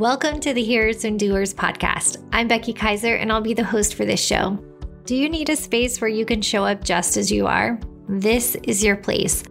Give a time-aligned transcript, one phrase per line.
[0.00, 2.26] Welcome to the Hearers and Doers podcast.
[2.32, 4.58] I'm Becky Kiser, and I'll be the host for this show.
[5.04, 7.78] Do you need a space where you can show up just as you are?
[8.08, 9.44] This is your place.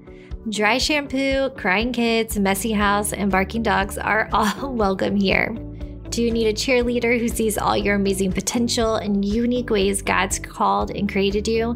[0.50, 5.50] Dry shampoo, crying kids, messy house, and barking dogs are all welcome here.
[6.10, 10.40] Do you need a cheerleader who sees all your amazing potential and unique ways God's
[10.40, 11.76] called and created you?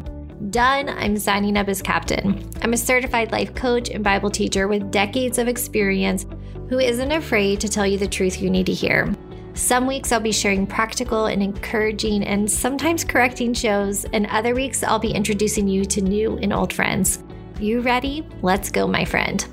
[0.50, 2.50] Done, I'm signing up as captain.
[2.60, 6.26] I'm a certified life coach and Bible teacher with decades of experience
[6.68, 9.14] who isn't afraid to tell you the truth you need to hear.
[9.54, 14.82] Some weeks I'll be sharing practical and encouraging and sometimes correcting shows, and other weeks
[14.82, 17.22] I'll be introducing you to new and old friends.
[17.60, 18.26] You ready?
[18.42, 19.46] Let's go, my friend.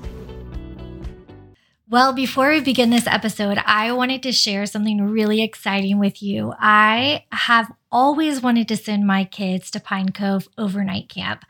[1.88, 6.54] Well, before we begin this episode, I wanted to share something really exciting with you.
[6.58, 11.44] I have always wanted to send my kids to Pine Cove overnight camp.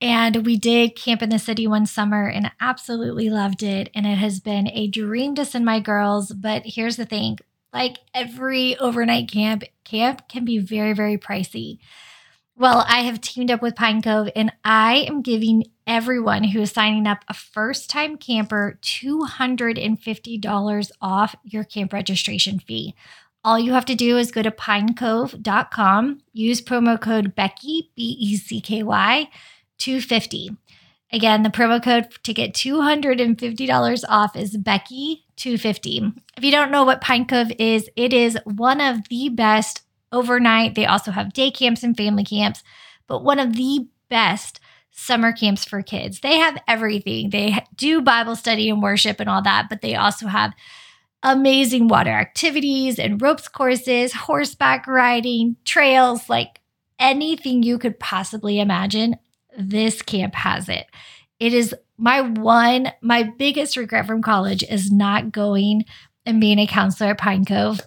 [0.00, 3.88] And we did camp in the city one summer and absolutely loved it.
[3.94, 6.32] And it has been a dream to send my girls.
[6.32, 7.38] But here's the thing
[7.72, 11.78] like every overnight camp, camp can be very, very pricey.
[12.58, 16.70] Well, I have teamed up with Pine Cove and I am giving everyone who is
[16.70, 22.94] signing up a first time camper $250 off your camp registration fee.
[23.44, 28.38] All you have to do is go to pinecove.com, use promo code Becky, B E
[28.38, 29.28] C K Y,
[29.78, 30.56] 250.
[31.12, 36.16] Again, the promo code to get $250 off is Becky250.
[36.36, 40.74] If you don't know what Pine Cove is, it is one of the best overnight.
[40.74, 42.62] They also have day camps and family camps,
[43.06, 44.60] but one of the best
[44.90, 46.20] summer camps for kids.
[46.20, 47.30] They have everything.
[47.30, 50.54] They do Bible study and worship and all that, but they also have
[51.22, 56.60] amazing water activities and ropes courses, horseback riding, trails, like
[56.98, 59.16] anything you could possibly imagine.
[59.58, 60.86] This camp has it.
[61.38, 65.84] It is my one, my biggest regret from college is not going
[66.24, 67.80] and being a counselor at Pine Cove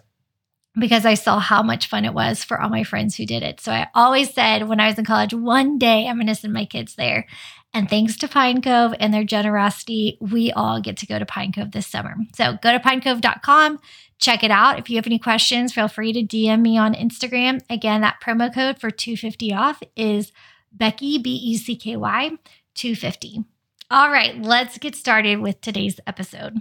[0.80, 3.60] because I saw how much fun it was for all my friends who did it.
[3.60, 6.54] So I always said when I was in college, one day I'm going to send
[6.54, 7.26] my kids there.
[7.74, 11.52] And thanks to Pine Cove and their generosity, we all get to go to Pine
[11.52, 12.16] Cove this summer.
[12.36, 13.80] So go to pinecove.com,
[14.20, 14.80] check it out.
[14.80, 17.62] If you have any questions, feel free to DM me on Instagram.
[17.70, 20.32] Again, that promo code for 250 off is
[20.72, 22.32] Becky, B E C K Y,
[22.76, 23.44] 250.
[23.92, 26.58] All right, let's get started with today's episode.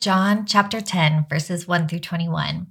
[0.00, 2.68] John chapter 10, verses 1 through 21.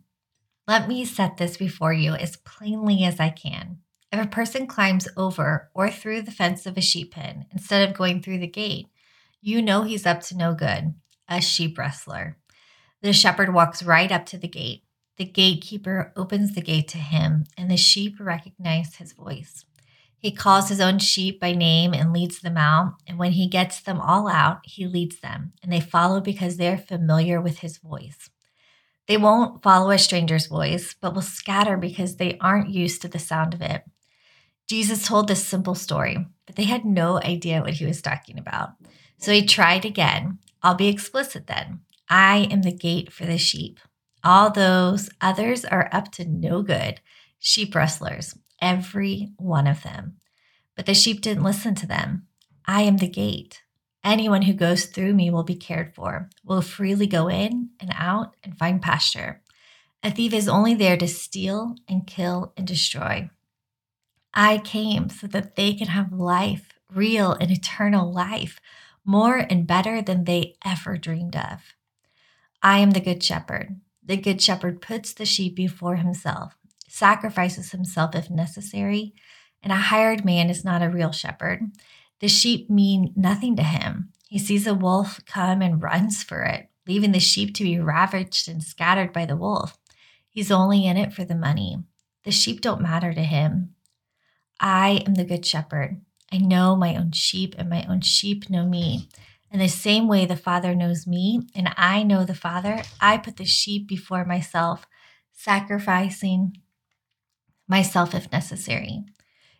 [0.68, 3.80] Let me set this before you as plainly as I can.
[4.12, 7.98] If a person climbs over or through the fence of a sheep pen instead of
[7.98, 8.88] going through the gate,
[9.42, 10.94] you know he's up to no good,
[11.28, 12.38] a sheep rustler.
[13.02, 14.84] The shepherd walks right up to the gate.
[15.18, 19.66] The gatekeeper opens the gate to him, and the sheep recognize his voice.
[20.20, 22.96] He calls his own sheep by name and leads them out.
[23.06, 26.78] And when he gets them all out, he leads them, and they follow because they're
[26.78, 28.30] familiar with his voice.
[29.08, 33.20] They won't follow a stranger's voice, but will scatter because they aren't used to the
[33.20, 33.84] sound of it.
[34.68, 38.72] Jesus told this simple story, but they had no idea what he was talking about.
[39.18, 40.40] So he tried again.
[40.62, 41.82] I'll be explicit then.
[42.10, 43.80] I am the gate for the sheep.
[44.24, 47.00] All those others are up to no good,
[47.40, 50.18] sheep rustlers, every one of them.
[50.76, 52.28] But the sheep didn't listen to them.
[52.66, 53.64] I am the gate.
[54.04, 58.36] Anyone who goes through me will be cared for, will freely go in and out
[58.44, 59.42] and find pasture.
[60.04, 63.30] A thief is only there to steal and kill and destroy.
[64.34, 68.60] I came so that they can have life, real and eternal life,
[69.04, 71.74] more and better than they ever dreamed of.
[72.62, 73.80] I am the Good Shepherd.
[74.04, 76.56] The Good Shepherd puts the sheep before himself,
[76.98, 79.14] sacrifices himself if necessary,
[79.62, 81.62] and a hired man is not a real shepherd.
[82.20, 84.12] The sheep mean nothing to him.
[84.30, 88.50] He sees a wolf come and runs for it, leaving the sheep to be ravaged
[88.50, 89.78] and scattered by the wolf.
[90.30, 91.78] He's only in it for the money.
[92.24, 93.76] The sheep don't matter to him.
[94.60, 96.02] I am the good shepherd.
[96.32, 99.08] I know my own sheep, and my own sheep know me.
[99.52, 103.38] In the same way the Father knows me, and I know the Father, I put
[103.38, 104.86] the sheep before myself,
[105.32, 106.58] sacrificing
[107.68, 109.04] myself if necessary.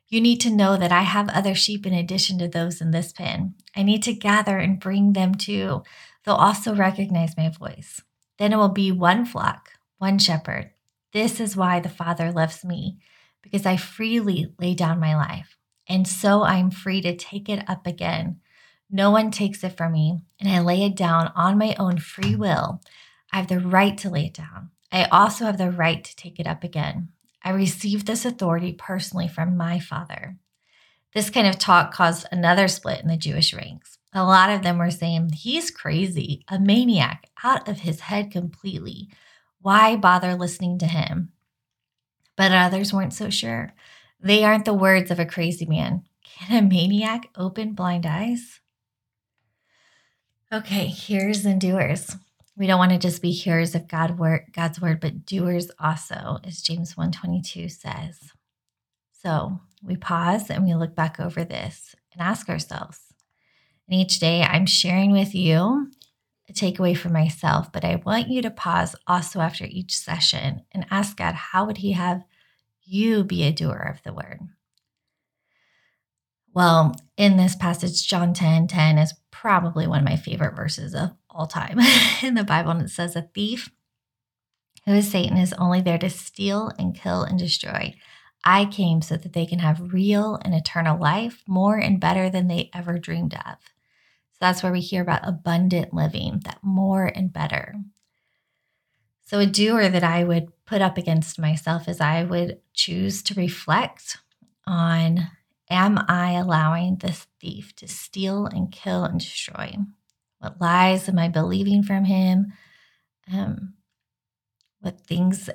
[0.08, 3.12] You need to know that I have other sheep in addition to those in this
[3.12, 3.56] pen.
[3.76, 5.84] I need to gather and bring them too.
[6.24, 8.02] They'll also recognize my voice.
[8.38, 10.72] Then it will be one flock, one shepherd.
[11.12, 13.00] This is why the Father loves me,
[13.42, 15.58] because I freely lay down my life.
[15.90, 18.40] And so I'm free to take it up again.
[18.90, 22.36] No one takes it from me, and I lay it down on my own free
[22.36, 22.82] will.
[23.32, 24.72] I have the right to lay it down.
[24.92, 27.10] I also have the right to take it up again.
[27.44, 30.38] I received this authority personally from my father.
[31.14, 33.98] This kind of talk caused another split in the Jewish ranks.
[34.14, 39.10] A lot of them were saying, He's crazy, a maniac, out of his head completely.
[39.62, 41.32] Why bother listening to him?
[42.36, 43.74] But others weren't so sure.
[44.20, 46.04] They aren't the words of a crazy man.
[46.24, 48.60] Can a maniac open blind eyes?
[50.52, 52.16] Okay, hearers and doers.
[52.58, 56.40] We don't want to just be hearers of God word, God's word, but doers also,
[56.44, 58.32] as James 122 says.
[59.22, 63.00] So we pause and we look back over this and ask ourselves.
[63.88, 65.92] And each day I'm sharing with you
[66.50, 70.88] a takeaway for myself, but I want you to pause also after each session and
[70.90, 72.24] ask God, how would He have
[72.84, 74.40] you be a doer of the word?
[76.56, 81.12] Well, in this passage, John 10 10 is probably one of my favorite verses of
[81.38, 81.80] all time
[82.24, 82.72] in the Bible.
[82.72, 83.70] And it says, A thief
[84.86, 87.94] who is Satan is only there to steal and kill and destroy.
[88.44, 92.48] I came so that they can have real and eternal life, more and better than
[92.48, 93.58] they ever dreamed of.
[94.32, 97.76] So that's where we hear about abundant living, that more and better.
[99.26, 103.34] So, a doer that I would put up against myself is I would choose to
[103.34, 104.20] reflect
[104.66, 105.28] on
[105.70, 109.76] Am I allowing this thief to steal and kill and destroy?
[110.40, 112.54] What lies am I believing from him?
[113.32, 113.74] Um,
[114.80, 115.50] what things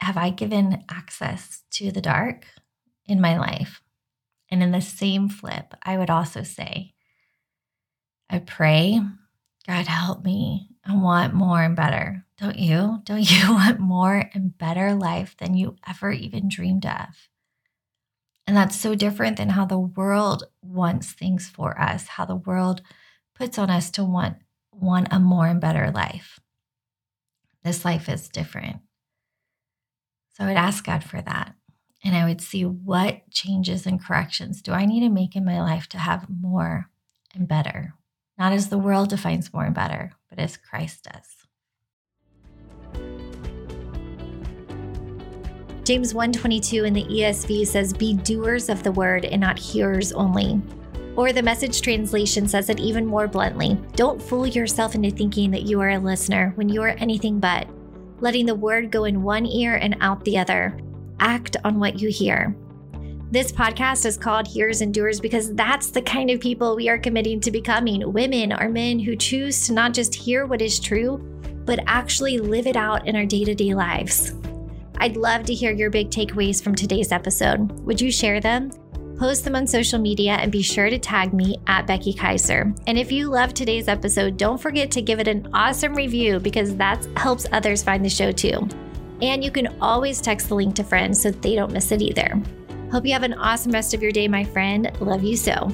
[0.00, 2.46] have I given access to the dark
[3.06, 3.82] in my life?
[4.50, 6.94] And in the same flip, I would also say,
[8.28, 9.00] I pray,
[9.66, 10.68] God, help me.
[10.84, 12.24] I want more and better.
[12.38, 13.00] Don't you?
[13.04, 17.28] Don't you want more and better life than you ever even dreamed of?
[18.46, 22.82] And that's so different than how the world wants things for us, how the world
[23.40, 24.36] puts on us to want
[24.70, 26.38] want a more and better life.
[27.64, 28.80] This life is different.
[30.34, 31.54] So I would ask God for that.
[32.04, 35.60] And I would see what changes and corrections do I need to make in my
[35.60, 36.90] life to have more
[37.34, 37.94] and better,
[38.38, 41.46] not as the world defines more and better, but as Christ does.
[45.84, 50.60] James 122 in the ESV says, Be doers of the word and not hearers only.
[51.20, 55.64] Or the message translation says it even more bluntly Don't fool yourself into thinking that
[55.64, 57.68] you are a listener when you are anything but,
[58.20, 60.80] letting the word go in one ear and out the other.
[61.18, 62.56] Act on what you hear.
[63.30, 66.96] This podcast is called Hearers and Doers because that's the kind of people we are
[66.96, 71.18] committing to becoming women or men who choose to not just hear what is true,
[71.66, 74.32] but actually live it out in our day to day lives.
[74.96, 77.72] I'd love to hear your big takeaways from today's episode.
[77.82, 78.70] Would you share them?
[79.20, 82.74] Post them on social media and be sure to tag me at Becky Kiser.
[82.86, 86.74] And if you love today's episode, don't forget to give it an awesome review because
[86.76, 88.66] that helps others find the show too.
[89.20, 92.42] And you can always text the link to friends so they don't miss it either.
[92.90, 94.90] Hope you have an awesome rest of your day, my friend.
[95.00, 95.70] Love you so.